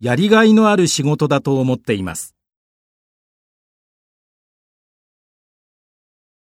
[0.00, 2.33] やりがいのある仕事だと思っています。